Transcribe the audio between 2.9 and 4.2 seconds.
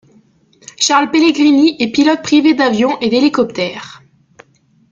et d’hélicoptère.